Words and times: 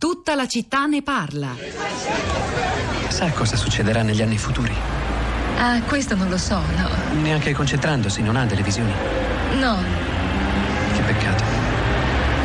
Tutta 0.00 0.34
la 0.34 0.46
città 0.46 0.86
ne 0.86 1.02
parla. 1.02 1.48
Sa 3.08 3.28
cosa 3.32 3.54
succederà 3.54 4.00
negli 4.00 4.22
anni 4.22 4.38
futuri? 4.38 4.72
Ah, 5.58 5.78
questo 5.82 6.14
non 6.16 6.30
lo 6.30 6.38
so, 6.38 6.58
no. 6.78 6.88
Neanche 7.20 7.52
concentrandosi, 7.52 8.22
non 8.22 8.36
ha 8.36 8.46
delle 8.46 8.62
visioni. 8.62 8.94
No, 9.58 9.76
Che 10.94 11.02
peccato. 11.02 11.44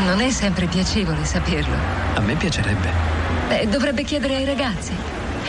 non 0.04 0.20
è 0.20 0.30
sempre 0.32 0.66
piacevole 0.66 1.24
saperlo. 1.24 1.78
A 2.16 2.20
me 2.20 2.36
piacerebbe. 2.36 2.90
Eh, 3.48 3.68
dovrebbe 3.68 4.04
chiedere 4.04 4.36
ai 4.36 4.44
ragazzi. 4.46 4.92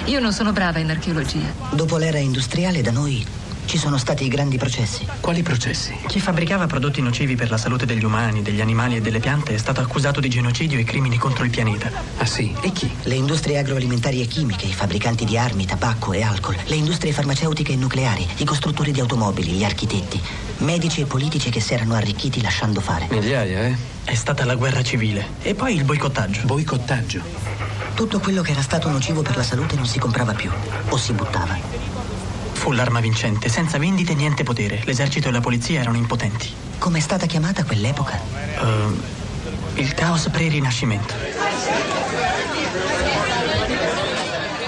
Io 0.05 0.21
non 0.21 0.33
sono 0.33 0.53
brava 0.53 0.79
in 0.79 0.91
archeologia. 0.91 1.53
Dopo 1.71 1.97
l'era 1.97 2.19
industriale 2.19 2.83
da 2.83 2.93
noi 2.93 3.27
ci 3.67 3.79
sono 3.79 3.99
stati 3.99 4.29
grandi 4.29 4.57
processi. 4.57 5.07
Quali 5.21 5.43
processi? 5.43 5.95
Chi 6.07 6.21
fabbricava 6.21 6.67
prodotti 6.67 7.03
nocivi 7.03 7.35
per 7.35 7.51
la 7.51 7.59
salute 7.59 7.85
degli 7.85 8.05
umani, 8.05 8.43
degli 8.43 8.61
animali 8.61 8.97
e 8.97 9.01
delle 9.01 9.19
piante 9.19 9.55
è 9.55 9.59
stato 9.59 9.81
accusato 9.81 10.21
di 10.21 10.29
genocidio 10.29 10.79
e 10.79 10.85
crimini 10.85 11.19
contro 11.19 11.45
il 11.45 11.51
pianeta. 11.51 11.91
Ah 12.19 12.25
sì? 12.25 12.55
E 12.63 12.73
chi? 12.73 12.91
Le 13.03 13.15
industrie 13.15 13.59
agroalimentari 13.59 14.23
e 14.23 14.27
chimiche, 14.27 14.67
i 14.67 14.73
fabbricanti 14.73 15.25
di 15.25 15.37
armi, 15.37 15.67
tabacco 15.67 16.13
e 16.13 16.23
alcol, 16.23 16.57
le 16.65 16.75
industrie 16.77 17.13
farmaceutiche 17.13 17.73
e 17.73 17.77
nucleari, 17.77 18.27
i 18.37 18.45
costruttori 18.45 18.93
di 18.93 19.01
automobili, 19.01 19.51
gli 19.51 19.65
architetti, 19.65 20.21
medici 20.59 21.01
e 21.01 21.07
politici 21.07 21.51
che 21.51 21.61
si 21.61 21.75
erano 21.75 21.95
arricchiti 21.95 22.41
lasciando 22.41 22.81
fare. 22.81 23.09
Migliaia, 23.11 23.67
eh? 23.67 23.77
È 24.05 24.15
stata 24.15 24.45
la 24.45 24.55
guerra 24.55 24.83
civile 24.83 25.27
e 25.43 25.55
poi 25.55 25.75
il 25.75 25.83
boicottaggio. 25.83 26.43
Boicottaggio. 26.45 27.21
Tutto 27.95 28.21
quello 28.21 28.43
che 28.43 28.53
era 28.53 28.63
stato 28.63 28.89
nocivo 28.89 29.23
per 29.23 29.37
la 29.37 29.43
salute 29.43 29.75
non 29.75 29.87
si 29.87 29.99
comprava 29.99 30.33
più 30.33 30.51
o 30.89 30.97
si 30.97 31.13
buttava. 31.13 31.59
Fu 32.67 32.73
l'arma 32.73 32.99
vincente, 32.99 33.49
senza 33.49 33.79
vendite 33.79 34.13
niente 34.15 34.43
potere. 34.43 34.83
L'esercito 34.87 35.29
e 35.29 35.31
la 35.31 35.39
polizia 35.39 35.79
erano 35.79 35.99
impotenti. 35.99 36.53
Come 36.79 36.99
è 36.99 37.01
stata 37.01 37.25
chiamata 37.25 37.63
quell'epoca? 37.63 38.19
Eh, 38.19 39.81
il 39.81 39.95
caos 39.95 40.29
pre-rinascimento. 40.31 41.15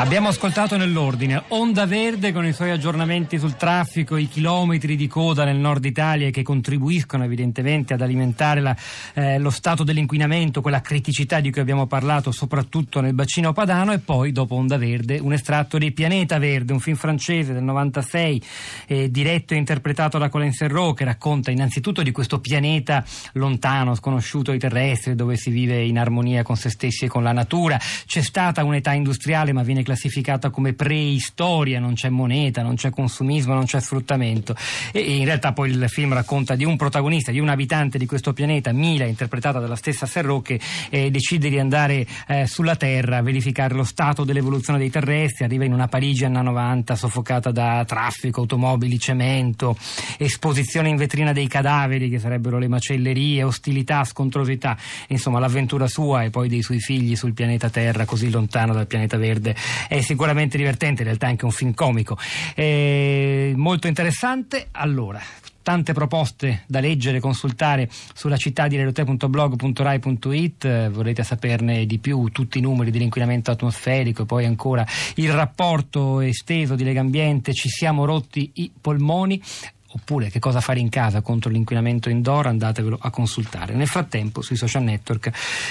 Abbiamo 0.00 0.28
ascoltato 0.28 0.76
nell'ordine 0.76 1.42
Onda 1.48 1.84
Verde 1.84 2.32
con 2.32 2.46
i 2.46 2.52
suoi 2.52 2.70
aggiornamenti 2.70 3.36
sul 3.36 3.56
traffico, 3.56 4.16
i 4.16 4.28
chilometri 4.28 4.94
di 4.94 5.08
coda 5.08 5.44
nel 5.44 5.56
nord 5.56 5.84
Italia 5.84 6.30
che 6.30 6.44
contribuiscono 6.44 7.24
evidentemente 7.24 7.94
ad 7.94 8.00
alimentare 8.00 8.60
la, 8.60 8.76
eh, 9.14 9.38
lo 9.38 9.50
stato 9.50 9.82
dell'inquinamento, 9.82 10.60
quella 10.60 10.80
criticità 10.82 11.40
di 11.40 11.50
cui 11.50 11.60
abbiamo 11.60 11.88
parlato 11.88 12.30
soprattutto 12.30 13.00
nel 13.00 13.12
bacino 13.12 13.52
padano 13.52 13.92
e 13.92 13.98
poi 13.98 14.30
dopo 14.30 14.54
Onda 14.54 14.78
Verde 14.78 15.18
un 15.18 15.32
estratto 15.32 15.78
di 15.78 15.90
Pianeta 15.90 16.38
Verde, 16.38 16.72
un 16.72 16.80
film 16.80 16.96
francese 16.96 17.52
del 17.52 17.64
96 17.64 18.42
eh, 18.86 19.10
diretto 19.10 19.54
e 19.54 19.56
interpretato 19.56 20.16
da 20.16 20.28
Colin 20.28 20.52
Serrault 20.52 20.96
che 20.96 21.04
racconta 21.04 21.50
innanzitutto 21.50 22.04
di 22.04 22.12
questo 22.12 22.38
pianeta 22.38 23.04
lontano, 23.32 23.96
sconosciuto 23.96 24.52
ai 24.52 24.60
terrestri 24.60 25.16
dove 25.16 25.36
si 25.36 25.50
vive 25.50 25.82
in 25.82 25.98
armonia 25.98 26.44
con 26.44 26.54
se 26.54 26.70
stessi 26.70 27.06
e 27.06 27.08
con 27.08 27.24
la 27.24 27.32
natura. 27.32 27.80
C'è 28.06 28.22
stata 28.22 28.62
un'età 28.62 28.92
industriale 28.92 29.52
ma 29.52 29.64
viene 29.64 29.86
classificata 29.88 30.50
come 30.50 30.74
preistoria, 30.74 31.80
non 31.80 31.94
c'è 31.94 32.10
moneta, 32.10 32.60
non 32.60 32.74
c'è 32.74 32.90
consumismo, 32.90 33.54
non 33.54 33.64
c'è 33.64 33.80
sfruttamento. 33.80 34.54
E, 34.92 35.00
in 35.00 35.24
realtà 35.24 35.54
poi 35.54 35.70
il 35.70 35.88
film 35.88 36.12
racconta 36.12 36.54
di 36.54 36.66
un 36.66 36.76
protagonista, 36.76 37.32
di 37.32 37.40
un 37.40 37.48
abitante 37.48 37.96
di 37.96 38.04
questo 38.04 38.34
pianeta, 38.34 38.70
Mila, 38.72 39.06
interpretata 39.06 39.60
dalla 39.60 39.76
stessa 39.76 40.04
Serrault, 40.04 40.44
che 40.44 40.60
eh, 40.90 41.10
decide 41.10 41.48
di 41.48 41.58
andare 41.58 42.06
eh, 42.26 42.46
sulla 42.46 42.76
Terra 42.76 43.18
a 43.18 43.22
verificare 43.22 43.72
lo 43.74 43.84
stato 43.84 44.24
dell'evoluzione 44.24 44.78
dei 44.78 44.90
terrestri, 44.90 45.44
arriva 45.44 45.64
in 45.64 45.72
una 45.72 45.88
Parigi 45.88 46.26
anni 46.26 46.42
90 46.42 46.94
soffocata 46.94 47.50
da 47.50 47.82
traffico, 47.86 48.40
automobili, 48.40 48.98
cemento, 48.98 49.74
esposizione 50.18 50.90
in 50.90 50.96
vetrina 50.96 51.32
dei 51.32 51.48
cadaveri 51.48 52.10
che 52.10 52.18
sarebbero 52.18 52.58
le 52.58 52.68
macellerie, 52.68 53.42
ostilità, 53.42 54.04
scontrosità, 54.04 54.76
insomma 55.08 55.38
l'avventura 55.38 55.86
sua 55.88 56.24
e 56.24 56.30
poi 56.30 56.48
dei 56.48 56.60
suoi 56.60 56.80
figli 56.80 57.16
sul 57.16 57.32
pianeta 57.32 57.70
Terra 57.70 58.04
così 58.04 58.28
lontano 58.30 58.74
dal 58.74 58.86
pianeta 58.86 59.16
verde 59.16 59.56
è 59.86 60.00
sicuramente 60.00 60.56
divertente, 60.56 61.02
in 61.02 61.08
realtà 61.08 61.26
è 61.26 61.30
anche 61.30 61.44
un 61.44 61.50
film 61.50 61.74
comico. 61.74 62.16
Eh, 62.54 63.52
molto 63.56 63.86
interessante. 63.86 64.68
Allora, 64.72 65.20
tante 65.68 65.92
proposte 65.92 66.62
da 66.66 66.80
leggere, 66.80 67.20
consultare 67.20 67.90
sulla 68.14 68.38
città 68.38 68.68
di 68.68 68.76
relote.blog.rai.it, 68.76 70.64
eh, 70.64 70.88
volete 70.88 71.22
saperne 71.22 71.84
di 71.84 71.98
più, 71.98 72.28
tutti 72.32 72.56
i 72.56 72.62
numeri 72.62 72.90
dell'inquinamento 72.90 73.50
atmosferico, 73.50 74.24
poi 74.24 74.46
ancora 74.46 74.86
il 75.16 75.30
rapporto 75.30 76.20
esteso 76.20 76.74
di 76.74 76.84
Legambiente, 76.84 77.52
ci 77.52 77.68
siamo 77.68 78.06
rotti 78.06 78.50
i 78.54 78.72
polmoni, 78.80 79.42
oppure 79.90 80.28
che 80.28 80.38
cosa 80.38 80.60
fare 80.60 80.80
in 80.80 80.88
casa 80.88 81.20
contro 81.22 81.50
l'inquinamento 81.50 82.10
indoor, 82.10 82.48
andatevelo 82.48 82.98
a 83.00 83.10
consultare. 83.10 83.74
Nel 83.74 83.86
frattempo 83.86 84.42
sui 84.42 84.56
social 84.56 84.82
network 84.82 85.30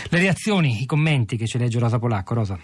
le 0.10 0.20
reazioni, 0.20 0.82
i 0.82 0.86
commenti 0.86 1.38
che 1.38 1.46
ci 1.46 1.58
legge 1.58 1.80
Rosa 1.80 2.00
Polacco. 2.00 2.34
Rosa. 2.34 2.58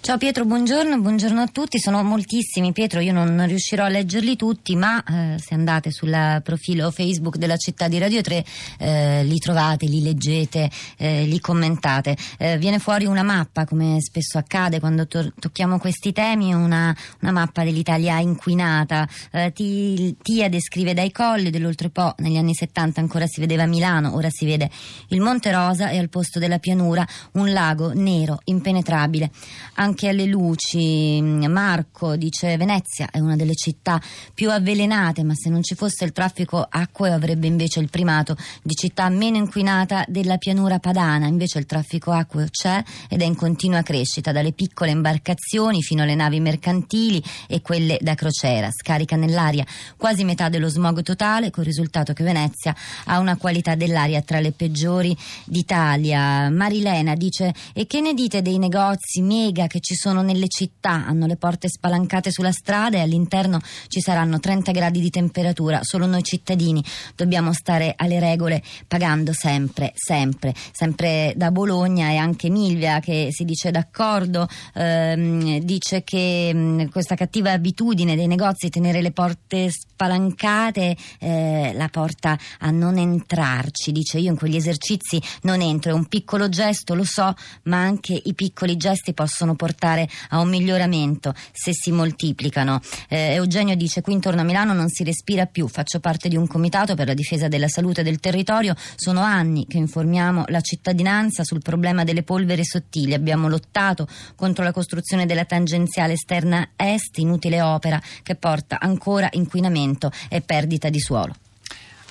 Ciao 0.00 0.16
Pietro, 0.16 0.44
buongiorno, 0.44 0.98
buongiorno 0.98 1.40
a 1.40 1.46
tutti. 1.46 1.78
Sono 1.78 2.02
moltissimi, 2.02 2.72
Pietro, 2.72 3.00
io 3.00 3.12
non 3.12 3.46
riuscirò 3.46 3.84
a 3.84 3.88
leggerli 3.88 4.36
tutti, 4.36 4.76
ma 4.76 5.02
eh, 5.02 5.38
se 5.38 5.54
andate 5.54 5.90
sul 5.90 6.40
profilo 6.42 6.90
Facebook 6.90 7.36
della 7.36 7.56
città 7.56 7.88
di 7.88 7.98
Radio 7.98 8.22
3 8.22 8.44
eh, 8.78 9.24
li 9.24 9.38
trovate, 9.38 9.86
li 9.86 10.02
leggete, 10.02 10.70
eh, 10.96 11.24
li 11.24 11.38
commentate. 11.38 12.16
Eh, 12.38 12.56
viene 12.58 12.78
fuori 12.78 13.04
una 13.04 13.22
mappa, 13.22 13.66
come 13.66 14.00
spesso 14.00 14.38
accade 14.38 14.80
quando 14.80 15.06
to- 15.06 15.32
tocchiamo 15.38 15.78
questi 15.78 16.12
temi, 16.12 16.54
una, 16.54 16.96
una 17.20 17.32
mappa 17.32 17.62
dell'Italia 17.62 18.18
inquinata. 18.20 19.06
Eh, 19.30 19.52
ti, 19.52 20.16
Tia 20.22 20.48
descrive 20.48 20.93
dai 20.94 21.12
colli 21.12 21.50
dell'Oltrepo, 21.50 22.14
negli 22.18 22.36
anni 22.36 22.54
70 22.54 23.00
ancora 23.00 23.26
si 23.26 23.40
vedeva 23.40 23.66
Milano, 23.66 24.14
ora 24.14 24.28
si 24.30 24.46
vede 24.46 24.70
il 25.08 25.20
Monte 25.20 25.50
Rosa 25.52 25.90
e 25.90 25.98
al 25.98 26.08
posto 26.08 26.38
della 26.38 26.58
pianura 26.58 27.06
un 27.32 27.52
lago 27.52 27.92
nero, 27.92 28.40
impenetrabile. 28.44 29.30
Anche 29.74 30.08
alle 30.08 30.24
luci, 30.24 31.20
Marco 31.20 32.16
dice 32.16 32.56
Venezia 32.56 33.08
è 33.10 33.18
una 33.18 33.36
delle 33.36 33.54
città 33.54 34.00
più 34.32 34.50
avvelenate, 34.50 35.22
ma 35.22 35.34
se 35.34 35.50
non 35.50 35.62
ci 35.62 35.74
fosse 35.74 36.04
il 36.04 36.12
traffico 36.12 36.66
acqueo 36.68 37.12
avrebbe 37.12 37.46
invece 37.46 37.80
il 37.80 37.90
primato 37.90 38.36
di 38.62 38.74
città 38.74 39.08
meno 39.08 39.36
inquinata 39.36 40.04
della 40.08 40.38
pianura 40.38 40.78
padana, 40.78 41.26
invece 41.26 41.58
il 41.58 41.66
traffico 41.66 42.12
acqueo 42.12 42.46
c'è 42.50 42.82
ed 43.08 43.20
è 43.20 43.24
in 43.24 43.34
continua 43.34 43.82
crescita, 43.82 44.32
dalle 44.32 44.52
piccole 44.52 44.92
imbarcazioni 44.92 45.82
fino 45.82 46.02
alle 46.02 46.14
navi 46.14 46.40
mercantili 46.40 47.22
e 47.48 47.60
quelle 47.60 47.98
da 48.00 48.14
crociera, 48.14 48.70
scarica 48.70 49.16
nell'aria 49.16 49.66
quasi 49.96 50.24
metà 50.24 50.48
dello 50.48 50.68
smog 50.84 51.02
totale, 51.02 51.50
col 51.50 51.64
risultato 51.64 52.12
che 52.12 52.22
Venezia 52.22 52.74
ha 53.06 53.18
una 53.18 53.36
qualità 53.36 53.74
dell'aria 53.74 54.20
tra 54.20 54.40
le 54.40 54.52
peggiori 54.52 55.16
d'Italia. 55.46 56.50
Marilena 56.50 57.14
dice: 57.14 57.54
E 57.72 57.86
che 57.86 58.02
ne 58.02 58.12
dite 58.12 58.42
dei 58.42 58.58
negozi 58.58 59.22
mega 59.22 59.66
che 59.66 59.80
ci 59.80 59.94
sono 59.94 60.20
nelle 60.20 60.48
città? 60.48 61.06
Hanno 61.06 61.26
le 61.26 61.36
porte 61.36 61.68
spalancate 61.68 62.30
sulla 62.30 62.52
strada 62.52 62.98
e 62.98 63.00
all'interno 63.00 63.60
ci 63.88 64.00
saranno 64.00 64.38
30 64.38 64.72
gradi 64.72 65.00
di 65.00 65.08
temperatura. 65.08 65.80
Solo 65.82 66.04
noi 66.04 66.22
cittadini 66.22 66.84
dobbiamo 67.16 67.54
stare 67.54 67.94
alle 67.96 68.20
regole 68.20 68.62
pagando 68.86 69.32
sempre, 69.32 69.92
sempre, 69.94 70.52
sempre 70.72 71.32
da 71.34 71.50
Bologna 71.50 72.10
e 72.10 72.16
anche 72.16 72.50
Milvia 72.50 73.00
che 73.00 73.28
si 73.30 73.44
dice 73.44 73.70
d'accordo, 73.70 74.46
ehm, 74.74 75.60
dice 75.60 76.04
che 76.04 76.52
mh, 76.52 76.90
questa 76.90 77.14
cattiva 77.14 77.52
abitudine 77.52 78.16
dei 78.16 78.26
negozi 78.26 78.68
tenere 78.68 79.00
le 79.00 79.12
porte 79.12 79.70
spalancate 79.70 80.73
eh, 81.18 81.72
la 81.74 81.88
porta 81.88 82.38
a 82.58 82.70
non 82.70 82.98
entrarci, 82.98 83.92
dice 83.92 84.18
io 84.18 84.30
in 84.30 84.36
quegli 84.36 84.56
esercizi 84.56 85.20
non 85.42 85.60
entro, 85.60 85.92
è 85.92 85.94
un 85.94 86.06
piccolo 86.06 86.48
gesto, 86.48 86.94
lo 86.94 87.04
so, 87.04 87.34
ma 87.64 87.78
anche 87.78 88.20
i 88.24 88.34
piccoli 88.34 88.76
gesti 88.76 89.14
possono 89.14 89.54
portare 89.54 90.08
a 90.30 90.40
un 90.40 90.48
miglioramento 90.48 91.34
se 91.52 91.72
si 91.72 91.90
moltiplicano. 91.92 92.80
Eh, 93.08 93.34
Eugenio 93.34 93.76
dice 93.76 94.00
qui 94.00 94.12
intorno 94.12 94.40
a 94.40 94.44
Milano 94.44 94.72
non 94.72 94.88
si 94.88 95.04
respira 95.04 95.46
più, 95.46 95.68
faccio 95.68 96.00
parte 96.00 96.28
di 96.28 96.36
un 96.36 96.46
comitato 96.46 96.94
per 96.94 97.06
la 97.06 97.14
difesa 97.14 97.48
della 97.48 97.68
salute 97.68 98.02
del 98.02 98.20
territorio, 98.20 98.74
sono 98.96 99.20
anni 99.20 99.66
che 99.66 99.78
informiamo 99.78 100.44
la 100.48 100.60
cittadinanza 100.60 101.44
sul 101.44 101.62
problema 101.62 102.04
delle 102.04 102.22
polveri 102.22 102.64
sottili, 102.64 103.14
abbiamo 103.14 103.48
lottato 103.48 104.06
contro 104.34 104.64
la 104.64 104.72
costruzione 104.72 105.26
della 105.26 105.44
tangenziale 105.44 106.14
esterna 106.14 106.70
est, 106.76 107.18
inutile 107.18 107.60
opera 107.60 108.00
che 108.22 108.34
porta 108.34 108.78
ancora 108.80 109.28
inquinamento 109.32 110.10
e 110.28 110.40
perdita 110.40 110.63
di 110.66 111.00
suolo. 111.00 111.34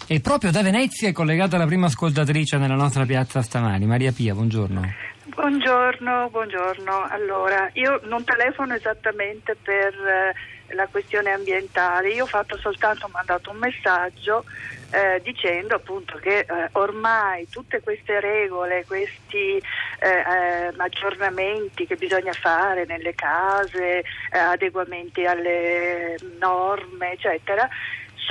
E 0.07 0.19
proprio 0.19 0.51
da 0.51 0.61
Venezia 0.61 1.07
è 1.07 1.11
collegata 1.13 1.57
la 1.57 1.65
prima 1.65 1.85
ascoltatrice 1.85 2.57
nella 2.57 2.75
nostra 2.75 3.05
piazza 3.05 3.41
stamani, 3.41 3.85
Maria 3.85 4.11
Pia, 4.11 4.33
buongiorno. 4.33 4.81
Buongiorno, 5.25 6.29
buongiorno. 6.29 7.07
Allora, 7.09 7.69
io 7.73 8.01
non 8.03 8.23
telefono 8.23 8.73
esattamente 8.73 9.55
per 9.55 9.93
eh, 9.93 10.75
la 10.75 10.87
questione 10.87 11.31
ambientale, 11.31 12.11
io 12.11 12.23
ho 12.23 12.27
fatto 12.27 12.57
soltanto, 12.57 13.05
ho 13.05 13.09
mandato 13.11 13.49
un 13.49 13.57
messaggio 13.57 14.43
eh, 14.91 15.19
dicendo 15.23 15.75
appunto 15.75 16.17
che 16.17 16.39
eh, 16.39 16.69
ormai 16.73 17.47
tutte 17.49 17.81
queste 17.81 18.19
regole, 18.19 18.85
questi 18.85 19.57
eh, 19.57 20.71
aggiornamenti 20.77 21.87
che 21.87 21.95
bisogna 21.95 22.33
fare 22.33 22.85
nelle 22.85 23.15
case, 23.15 23.99
eh, 23.99 24.37
adeguamenti 24.37 25.25
alle 25.25 26.15
norme, 26.39 27.13
eccetera, 27.13 27.67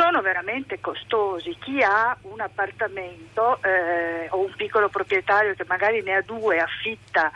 sono 0.03 0.21
veramente 0.21 0.81
costosi. 0.81 1.57
Chi 1.61 1.81
ha 1.81 2.17
un 2.23 2.41
appartamento 2.41 3.63
eh, 3.63 4.27
o 4.31 4.41
un 4.41 4.53
piccolo 4.57 4.89
proprietario 4.89 5.55
che 5.55 5.65
magari 5.69 6.03
ne 6.03 6.17
ha 6.17 6.23
due, 6.23 6.59
affitta 6.59 7.31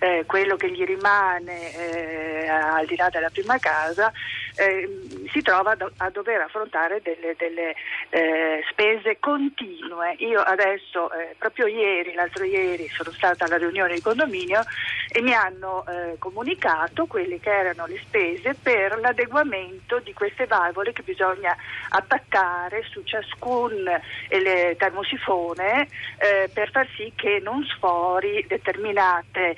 eh, 0.00 0.24
quello 0.26 0.56
che 0.56 0.68
gli 0.68 0.84
rimane 0.84 1.76
eh, 1.76 2.48
al 2.48 2.86
di 2.86 2.96
là 2.96 3.08
della 3.08 3.30
prima 3.30 3.56
casa, 3.58 4.12
eh, 4.56 4.88
si 5.30 5.42
trova 5.42 5.76
a 5.98 6.10
dover 6.10 6.40
affrontare 6.40 7.00
delle, 7.02 7.36
delle 7.36 7.76
eh, 8.10 8.62
spese 8.70 9.18
continue. 9.18 10.14
Io 10.18 10.40
adesso, 10.40 11.10
eh, 11.12 11.34
proprio 11.38 11.66
ieri, 11.66 12.14
l'altro 12.14 12.44
ieri, 12.44 12.88
sono 12.88 13.10
stata 13.10 13.44
alla 13.44 13.56
riunione 13.56 13.94
di 13.94 14.00
condominio 14.00 14.62
e 15.10 15.20
mi 15.20 15.32
hanno 15.34 15.84
eh, 15.86 16.16
comunicato 16.18 17.06
quelle 17.06 17.40
che 17.40 17.50
erano 17.50 17.86
le 17.86 17.98
spese 17.98 18.54
per 18.54 18.98
l'adeguamento 19.00 19.98
di 20.00 20.12
queste 20.12 20.46
valvole 20.46 20.92
che 20.92 21.02
bisogna 21.02 21.56
attaccare 21.90 22.84
su 22.90 23.02
ciascun 23.02 23.86
eh, 24.28 24.76
termosifone 24.78 25.88
eh, 26.18 26.50
per 26.52 26.70
far 26.70 26.86
sì 26.96 27.12
che 27.14 27.40
non 27.42 27.64
sfori 27.64 28.44
determinate 28.46 29.56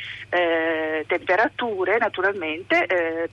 temperature, 1.06 1.98
naturalmente, 1.98 2.86
eh, 2.86 3.28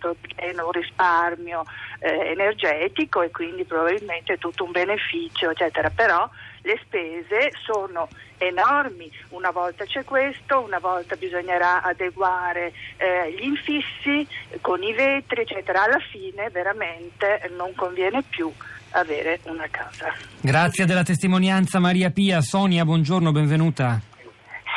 un 0.67 0.71
risparmio 0.71 1.63
energetico 1.99 3.21
e 3.21 3.31
quindi 3.31 3.63
probabilmente 3.63 4.37
tutto 4.37 4.63
un 4.63 4.71
beneficio, 4.71 5.06
eccetera. 5.11 5.89
Però 5.89 6.29
le 6.61 6.79
spese 6.83 7.51
sono 7.63 8.07
enormi, 8.37 9.09
una 9.29 9.51
volta 9.51 9.85
c'è 9.85 10.03
questo, 10.03 10.61
una 10.61 10.79
volta 10.79 11.15
bisognerà 11.15 11.81
adeguare 11.81 12.73
eh, 12.97 13.33
gli 13.33 13.43
infissi 13.43 14.27
con 14.61 14.83
i 14.83 14.93
vetri, 14.93 15.41
eccetera. 15.41 15.83
Alla 15.83 15.99
fine 15.99 16.49
veramente 16.49 17.49
non 17.55 17.73
conviene 17.73 18.23
più 18.23 18.51
avere 18.91 19.39
una 19.43 19.67
casa. 19.69 20.13
Grazie 20.41 20.85
della 20.85 21.03
testimonianza 21.03 21.79
Maria 21.79 22.11
Pia. 22.11 22.41
Sonia, 22.41 22.85
buongiorno, 22.85 23.31
benvenuta. 23.31 23.99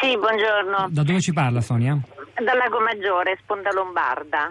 Sì, 0.00 0.16
buongiorno. 0.16 0.88
Da 0.90 1.02
dove 1.02 1.20
ci 1.20 1.32
parla 1.32 1.60
Sonia? 1.60 1.98
Dal 2.34 2.56
Lago 2.56 2.80
Maggiore, 2.80 3.36
sponda 3.42 3.70
lombarda. 3.72 4.50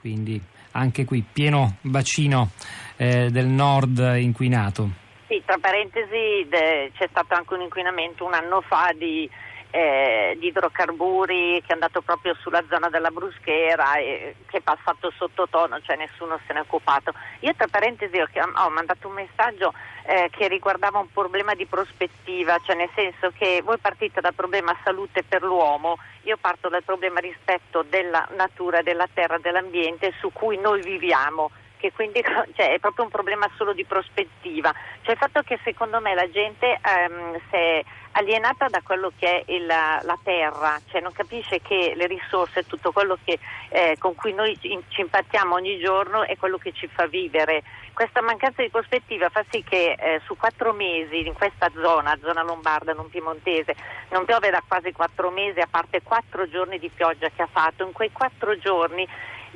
Quindi 0.00 0.40
anche 0.76 1.04
qui 1.04 1.24
pieno 1.30 1.76
bacino 1.80 2.50
eh, 2.96 3.30
del 3.30 3.46
nord 3.46 3.98
inquinato. 4.18 5.04
Sì, 5.26 5.42
tra 5.44 5.58
parentesi 5.58 6.46
de, 6.48 6.92
c'è 6.96 7.08
stato 7.10 7.34
anche 7.34 7.54
un 7.54 7.62
inquinamento 7.62 8.24
un 8.24 8.34
anno 8.34 8.60
fa 8.60 8.92
di, 8.96 9.28
eh, 9.70 10.36
di, 10.38 10.48
idrocarburi 10.48 11.60
che 11.60 11.68
è 11.68 11.72
andato 11.72 12.00
proprio 12.00 12.34
sulla 12.40 12.62
zona 12.68 12.88
della 12.88 13.10
Bruschera 13.10 13.96
e 13.96 14.36
che 14.46 14.58
è 14.58 14.60
passato 14.60 15.12
sottotono, 15.16 15.80
cioè 15.82 15.96
nessuno 15.96 16.38
se 16.46 16.52
ne 16.52 16.60
è 16.60 16.62
occupato. 16.62 17.12
Io 17.40 17.54
tra 17.56 17.66
parentesi 17.68 18.18
ho, 18.18 18.28
ho 18.54 18.70
mandato 18.70 19.08
un 19.08 19.14
messaggio 19.14 19.72
eh, 20.04 20.28
che 20.30 20.48
riguardava 20.48 20.98
un 20.98 21.10
problema 21.12 21.54
di 21.54 21.66
prospettiva, 21.66 22.58
cioè 22.64 22.76
nel 22.76 22.90
senso 22.94 23.32
che 23.36 23.60
voi 23.64 23.78
partite 23.78 24.20
dal 24.20 24.34
problema 24.34 24.76
salute 24.84 25.22
per 25.22 25.42
l'uomo, 25.42 25.98
io 26.22 26.36
parto 26.36 26.68
dal 26.68 26.82
problema 26.82 27.20
rispetto 27.20 27.82
della 27.82 28.26
natura, 28.36 28.82
della 28.82 29.08
terra, 29.12 29.38
dell'ambiente 29.38 30.12
su 30.18 30.30
cui 30.32 30.58
noi 30.58 30.80
viviamo 30.82 31.50
che 31.76 31.92
quindi 31.92 32.22
cioè, 32.54 32.72
è 32.72 32.78
proprio 32.78 33.04
un 33.04 33.10
problema 33.10 33.48
solo 33.56 33.72
di 33.72 33.84
prospettiva. 33.84 34.72
Cioè 35.02 35.12
il 35.12 35.18
fatto 35.18 35.42
che 35.42 35.58
secondo 35.62 36.00
me 36.00 36.14
la 36.14 36.28
gente 36.30 36.78
ehm, 36.82 37.40
si 37.48 37.56
è 37.56 37.84
alienata 38.16 38.68
da 38.68 38.80
quello 38.82 39.12
che 39.16 39.44
è 39.44 39.52
il, 39.52 39.66
la 39.66 40.18
terra, 40.22 40.80
cioè 40.86 41.00
non 41.00 41.12
capisce 41.12 41.60
che 41.60 41.92
le 41.94 42.06
risorse, 42.06 42.66
tutto 42.66 42.90
quello 42.90 43.18
che, 43.22 43.38
eh, 43.68 43.96
con 43.98 44.14
cui 44.14 44.32
noi 44.32 44.58
ci, 44.58 45.00
impattiamo 45.00 45.54
ogni 45.54 45.78
giorno 45.78 46.22
è 46.24 46.36
quello 46.36 46.56
che 46.56 46.72
ci 46.72 46.88
fa 46.88 47.06
vivere. 47.06 47.62
Questa 47.92 48.22
mancanza 48.22 48.62
di 48.62 48.70
prospettiva 48.70 49.28
fa 49.28 49.44
sì 49.50 49.62
che 49.62 49.96
eh, 49.98 50.20
su 50.24 50.36
quattro 50.36 50.72
mesi 50.72 51.26
in 51.26 51.34
questa 51.34 51.70
zona, 51.74 52.16
zona 52.20 52.42
lombarda, 52.42 52.92
non 52.92 53.08
piemontese, 53.08 53.74
non 54.10 54.24
piove 54.24 54.50
da 54.50 54.62
quasi 54.66 54.92
quattro 54.92 55.30
mesi, 55.30 55.60
a 55.60 55.68
parte 55.70 56.02
quattro 56.02 56.48
giorni 56.48 56.78
di 56.78 56.90
pioggia 56.90 57.30
che 57.34 57.42
ha 57.42 57.48
fatto. 57.50 57.84
In 57.84 57.92
quei 57.92 58.12
quattro 58.12 58.56
giorni 58.58 59.06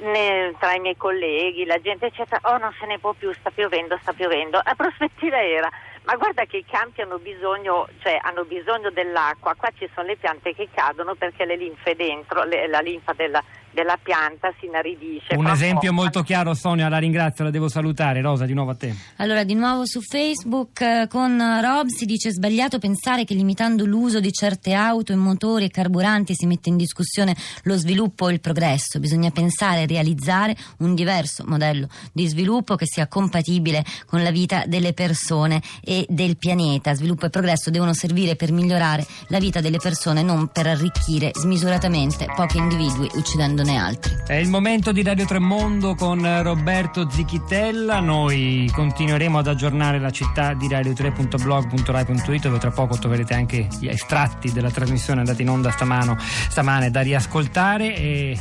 ne, 0.00 0.54
tra 0.58 0.74
i 0.74 0.80
miei 0.80 0.96
colleghi, 0.96 1.64
la 1.64 1.80
gente 1.80 2.06
eccetera, 2.06 2.40
oh 2.44 2.58
non 2.58 2.74
se 2.78 2.86
ne 2.86 2.98
può 2.98 3.12
più, 3.12 3.32
sta 3.32 3.50
piovendo, 3.50 3.98
sta 4.02 4.12
piovendo. 4.12 4.60
La 4.64 4.74
prospettiva 4.74 5.42
era, 5.42 5.68
ma 6.04 6.16
guarda 6.16 6.44
che 6.44 6.58
i 6.58 6.64
campi 6.64 7.02
hanno 7.02 7.18
bisogno, 7.18 7.88
cioè, 8.00 8.18
hanno 8.22 8.44
bisogno 8.44 8.90
dell'acqua, 8.90 9.54
qua 9.54 9.70
ci 9.76 9.88
sono 9.94 10.06
le 10.06 10.16
piante 10.16 10.54
che 10.54 10.68
cadono 10.72 11.14
perché 11.14 11.44
le 11.44 11.56
linfe 11.56 11.94
dentro, 11.94 12.44
le, 12.44 12.66
la 12.66 12.80
linfa 12.80 13.12
della, 13.12 13.42
della 13.72 13.98
pianta 14.02 14.52
si 14.58 14.66
inaridisce. 14.66 15.34
Un 15.34 15.46
esempio 15.46 15.92
molto 15.92 16.22
chiaro, 16.22 16.54
Sonia, 16.54 16.88
la 16.88 16.98
ringrazio, 16.98 17.44
la 17.44 17.50
devo 17.50 17.68
salutare. 17.68 18.20
Rosa, 18.20 18.44
di 18.44 18.54
nuovo 18.54 18.72
a 18.72 18.74
te. 18.74 18.94
Allora, 19.16 19.44
di 19.44 19.54
nuovo 19.54 19.86
su 19.86 20.00
Facebook 20.00 20.80
eh, 20.80 21.06
con 21.08 21.38
Rob 21.62 21.86
si 21.88 22.04
dice 22.04 22.32
sbagliato 22.32 22.78
pensare 22.78 23.24
che 23.24 23.34
limitando 23.34 23.84
l'uso 23.84 24.20
di 24.20 24.32
certe 24.32 24.72
auto 24.72 25.12
e 25.12 25.16
motori 25.16 25.66
e 25.66 25.70
carburanti 25.70 26.34
si 26.34 26.46
mette 26.46 26.68
in 26.68 26.76
discussione 26.76 27.34
lo 27.62 27.76
sviluppo 27.76 28.28
e 28.28 28.32
il 28.34 28.40
progresso. 28.40 28.98
Bisogna 28.98 29.30
pensare 29.30 29.82
e 29.82 29.86
realizzare 29.86 30.56
un 30.78 30.94
diverso 30.94 31.44
modello 31.46 31.88
di 32.12 32.26
sviluppo 32.26 32.74
che 32.74 32.86
sia 32.86 33.06
compatibile 33.06 33.84
con 34.06 34.22
la 34.22 34.30
vita 34.30 34.64
delle 34.66 34.92
persone 34.92 35.62
e 35.82 36.06
del 36.08 36.36
pianeta. 36.36 36.94
Sviluppo 36.94 37.26
e 37.26 37.30
progresso 37.30 37.70
devono 37.70 37.94
servire 37.94 38.36
per 38.36 38.52
migliorare 38.52 39.06
la 39.28 39.38
vita 39.38 39.60
delle 39.60 39.78
persone, 39.78 40.22
non 40.22 40.48
per 40.48 40.66
arricchire 40.66 41.30
smisuratamente 41.34 42.26
pochi 42.34 42.58
individui 42.58 43.10
uccidendo 43.14 43.59
sapendone 43.60 43.76
altri. 43.76 44.16
È 44.26 44.34
il 44.34 44.48
momento 44.48 44.92
di 44.92 45.02
Radio 45.02 45.24
Tremondo 45.24 45.94
con 45.94 46.42
Roberto 46.42 47.08
Zichitella. 47.10 48.00
Noi 48.00 48.70
continueremo 48.72 49.38
ad 49.38 49.46
aggiornare 49.46 49.98
la 49.98 50.10
città 50.10 50.54
di 50.54 50.68
radio3.blog.rai.it 50.68 52.42
dove 52.42 52.58
tra 52.58 52.70
poco 52.70 52.96
troverete 52.96 53.34
anche 53.34 53.68
gli 53.78 53.88
estratti 53.88 54.52
della 54.52 54.70
trasmissione 54.70 55.20
andata 55.20 55.42
in 55.42 55.50
onda 55.50 55.70
stamano, 55.70 56.16
stamane 56.18 56.90
da 56.90 57.00
riascoltare 57.00 57.96
e 57.96 58.38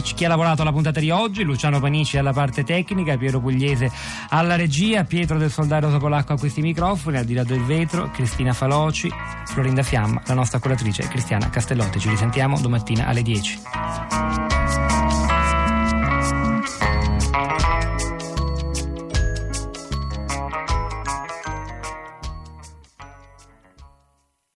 chi, 0.00 0.14
chi, 0.14 0.24
ha 0.24 0.28
lavorato 0.28 0.62
alla 0.62 0.72
puntata 0.72 1.00
di 1.00 1.10
oggi, 1.10 1.42
Luciano 1.42 1.80
Panici 1.80 2.18
alla 2.18 2.32
parte 2.32 2.64
tecnica, 2.64 3.16
Piero 3.16 3.40
Pugliese 3.40 3.90
alla 4.30 4.56
regia, 4.56 5.04
Pietro 5.04 5.38
del 5.38 5.50
Soldato 5.50 5.96
Polacco 5.98 6.32
a 6.32 6.38
questi 6.38 6.60
microfoni, 6.60 7.16
al 7.16 7.24
di 7.24 7.34
là 7.34 7.44
del 7.44 7.62
vetro, 7.64 8.10
Cristina 8.10 8.52
Faloci, 8.52 9.10
Florinda 9.46 9.82
Fiamma, 9.82 10.22
la 10.26 10.34
nostra 10.34 10.58
curatrice 10.58 11.08
Cristiana 11.08 11.50
Castellotti. 11.50 11.98
Ci 11.98 12.08
risentiamo 12.08 12.58
domattina 12.60 13.06
alle 13.06 13.22
10. 13.22 14.67